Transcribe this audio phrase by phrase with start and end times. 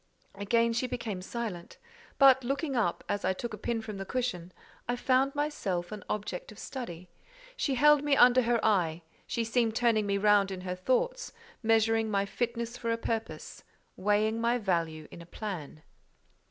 [0.33, 1.77] Again she became silent;
[2.17, 4.51] but looking up, as I took a pin from the cushion,
[4.89, 7.07] I found myself an object of study:
[7.55, 12.25] she held me under her eye; she seemed turning me round in her thoughts—measuring my
[12.25, 13.63] fitness for a purpose,
[13.95, 15.83] weighing my value in a plan.